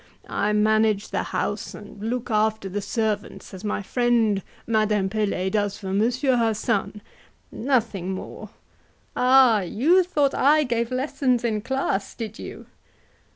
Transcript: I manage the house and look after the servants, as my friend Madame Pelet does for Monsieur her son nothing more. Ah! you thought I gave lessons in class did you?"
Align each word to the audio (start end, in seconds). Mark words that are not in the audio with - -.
I 0.27 0.51
manage 0.51 1.09
the 1.09 1.21
house 1.21 1.75
and 1.75 2.01
look 2.01 2.31
after 2.31 2.67
the 2.67 2.81
servants, 2.81 3.53
as 3.53 3.63
my 3.63 3.83
friend 3.83 4.41
Madame 4.65 5.09
Pelet 5.11 5.51
does 5.53 5.77
for 5.77 5.93
Monsieur 5.93 6.37
her 6.37 6.55
son 6.55 7.03
nothing 7.51 8.09
more. 8.11 8.49
Ah! 9.15 9.61
you 9.61 10.01
thought 10.03 10.33
I 10.33 10.63
gave 10.63 10.89
lessons 10.89 11.43
in 11.43 11.61
class 11.61 12.15
did 12.15 12.39
you?" 12.39 12.65